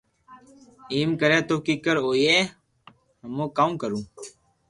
ايم 0.93 1.09
ڪري 1.21 1.39
تو 1.47 1.55
ڪيڪر 1.65 1.95
ھوئئي 2.05 2.37
ھمو 3.23 3.45
ڪاو 3.57 3.69
ڪرو 3.81 3.99